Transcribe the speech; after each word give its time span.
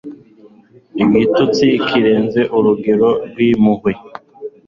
Igitutsi 1.03 1.65
kirenze 1.87 2.41
urugero 2.57 3.09
n'impuhwe 3.35 3.91